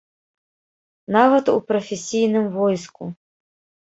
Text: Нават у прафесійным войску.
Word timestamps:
Нават 1.15 1.51
у 1.53 1.57
прафесійным 1.71 2.47
войску. 2.57 3.03